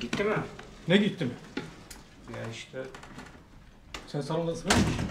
[0.00, 0.34] Gitti mi?
[0.88, 1.30] Ne gitti mi?
[2.36, 2.78] Ya işte.
[4.06, 5.06] Sen salonda sigara mı içtin?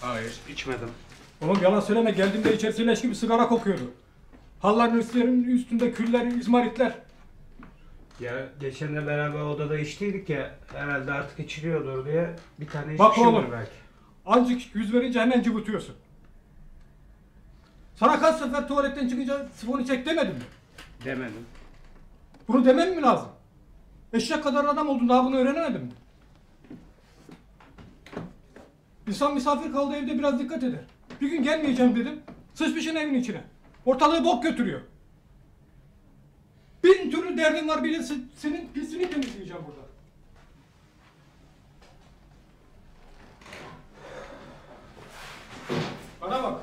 [0.00, 0.32] Hayır.
[0.48, 0.88] içmedim.
[1.42, 3.90] Oğlum yalan söyleme geldiğimde içerisi leş gibi sigara kokuyordu.
[4.60, 6.94] Halların üstlerinin üstünde küller, izmaritler.
[8.20, 10.54] Ya geçen de beraber odada içtiydik ya.
[10.72, 13.52] Herhalde artık içiliyordur diye bir tane Bak içmişimdir oğlum.
[13.52, 13.70] belki.
[14.26, 15.94] Azıcık yüz verince hemen cıvıtıyorsun.
[17.96, 20.42] Sana kaç sefer tuvaletten çıkınca sifonu çek demedim mi?
[21.04, 21.46] Demedim.
[22.48, 23.28] Bunu demem mi lazım?
[24.12, 25.92] Eşek kadar adam oldun daha bunu öğrenemedin mi?
[29.08, 30.80] İnsan misafir kaldığı evde biraz dikkat eder.
[31.20, 32.22] Bir gün gelmeyeceğim dedim.
[32.54, 33.44] Sıçmışın evin içine.
[33.86, 34.80] Ortalığı bok götürüyor.
[36.84, 39.88] Bin türlü derdin var se- senin pisini temizleyeceğim burada.
[46.20, 46.60] Bana bak.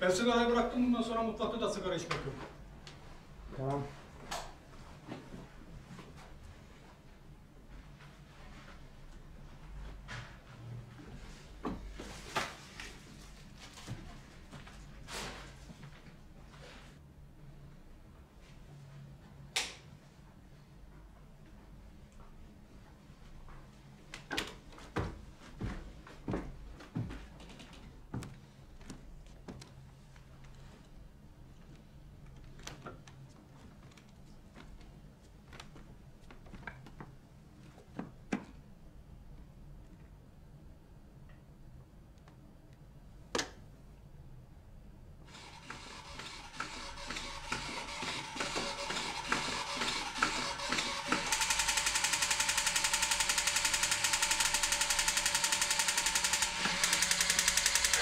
[0.00, 2.34] Ben sigarayı bıraktım bundan sonra mutfakta da sigara içmek yok.
[3.56, 3.82] Tamam.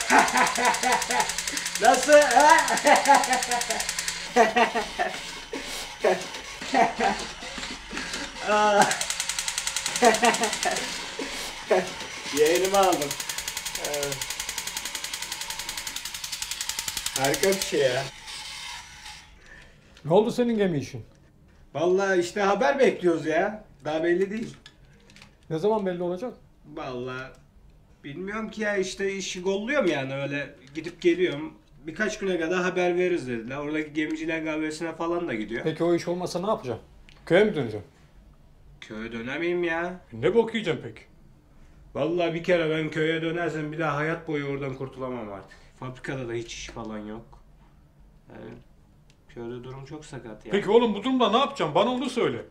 [1.82, 2.12] Nasıl?
[2.12, 2.66] Ha?
[12.38, 13.08] Yeğenimi aldım.
[13.86, 13.90] Ee,
[17.20, 18.02] Harika bir şey ya.
[20.04, 21.04] Ne oldu senin gemi işin?
[21.74, 23.64] Vallahi işte haber bekliyoruz ya.
[23.84, 24.56] Daha belli değil.
[25.50, 26.34] Ne zaman belli olacak?
[26.74, 27.32] Vallahi
[28.04, 31.54] bilmiyorum ki ya işte işi golluyorum yani öyle gidip geliyorum.
[31.86, 33.56] Birkaç güne kadar haber veririz dediler.
[33.56, 35.60] Oradaki gemiciler kahvesine falan da gidiyor.
[35.64, 36.80] Peki o iş olmasa ne yapacağım?
[37.26, 37.86] Köye mi döneceğim?
[38.80, 40.00] Köye dönemeyim ya.
[40.12, 41.00] Ne bok yiyeceğim peki?
[41.94, 45.58] Vallahi bir kere ben köye dönersem bir daha hayat boyu oradan kurtulamam artık.
[45.80, 47.42] Fabrikada da hiç iş falan yok.
[48.28, 48.50] Yani
[49.28, 50.52] köyde durum çok sakat ya.
[50.52, 51.74] Peki oğlum bu durumda ne yapacağım?
[51.74, 52.44] Bana onu söyle.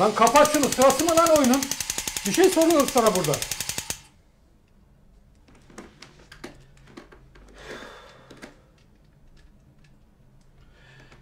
[0.00, 0.64] Lan kapat şunu.
[0.64, 1.60] Sırası mı lan oyunun?
[2.26, 3.32] Bir şey soruyoruz sana burada.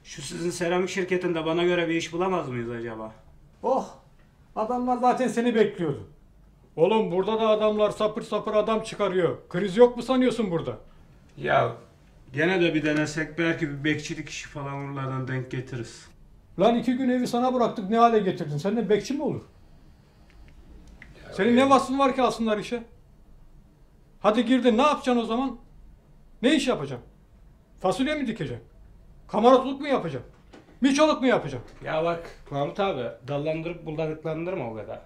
[0.05, 3.13] Şu sizin seramik şirketinde bana göre bir iş bulamaz mıyız acaba?
[3.63, 3.89] Oh!
[4.57, 6.07] Adamlar zaten seni bekliyordu.
[6.77, 9.39] Oğlum burada da adamlar sapır sapır adam çıkarıyor.
[9.49, 10.79] Kriz yok mu sanıyorsun burada?
[11.37, 11.73] Ya
[12.33, 16.12] gene de bir denesek belki bir bekçilik işi falan oralardan denk getiririz.
[16.59, 18.57] Lan iki gün evi sana bıraktık ne hale getirdin?
[18.57, 19.43] Senden bekçi mi olur?
[21.33, 22.83] Senin ne vasfın var ki alsınlar işe?
[24.21, 25.59] Hadi girdin ne yapacaksın o zaman?
[26.43, 27.07] Ne iş yapacaksın?
[27.81, 28.67] Fasulye mi dikeceksin?
[29.29, 30.31] Kamaratlık mı yapacaksın?
[30.81, 31.71] Miçoluk mu yapacaksın?
[31.85, 35.01] Ya bak Mahmut abi dallandırıp budadıklandırma o kadar.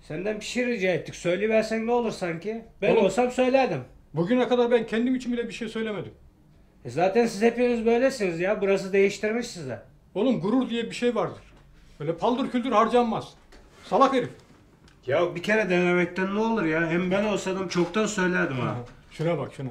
[0.00, 1.14] Senden bir şey rica ettik.
[1.14, 2.64] Söyleyiversen ne olur sanki?
[2.82, 3.80] Ben Oğlum- olsam söylerdim.
[4.14, 6.14] Bugüne kadar ben kendim için bile bir şey söylemedim.
[6.84, 8.60] E zaten siz hepiniz böylesiniz ya.
[8.60, 9.82] Burası değiştirmiş size.
[10.14, 11.42] Oğlum gurur diye bir şey vardır.
[12.00, 13.34] Böyle paldır küldür harcanmaz.
[13.84, 14.30] Salak herif.
[15.06, 16.90] Ya bir kere denemekten ne olur ya?
[16.90, 18.76] Hem ben olsaydım çoktan söylerdim ha.
[19.10, 19.70] Şuna bak şuna.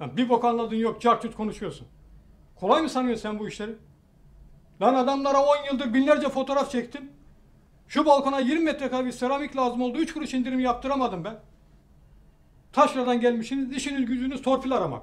[0.00, 1.86] Lan bir bok anladın yok cartüt konuşuyorsun.
[2.60, 3.72] Kolay mı sanıyorsun sen bu işleri?
[4.82, 7.10] Lan adamlara 10 yıldır binlerce fotoğraf çektim.
[7.88, 9.98] Şu balkona 20 metrekare bir seramik lazım oldu.
[9.98, 11.36] 3 kuruş indirim yaptıramadım ben.
[12.72, 15.02] Taşradan gelmişsiniz, işiniz gücünüz torpil aramak.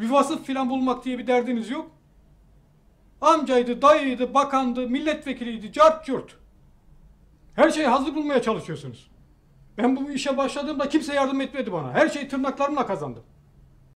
[0.00, 1.90] Bir vasıf filan bulmak diye bir derdiniz yok.
[3.20, 6.36] Amcaydı, dayıydı, bakandı, milletvekiliydi, cart curt.
[7.54, 9.10] Her şeyi hazır bulmaya çalışıyorsunuz.
[9.78, 11.92] Ben bu işe başladığımda kimse yardım etmedi bana.
[11.92, 13.22] Her şeyi tırnaklarımla kazandım.